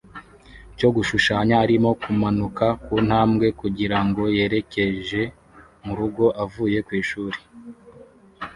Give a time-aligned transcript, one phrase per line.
[0.77, 5.21] cyo gushushanya arimo kumanuka kuntambwe kugirango yerekeje
[5.85, 7.39] murugo avuye kwishuri